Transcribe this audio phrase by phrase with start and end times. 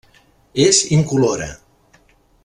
[0.63, 1.51] És incolora.